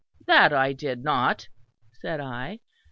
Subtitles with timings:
[0.25, 1.47] That I did not,
[1.91, 2.61] said I.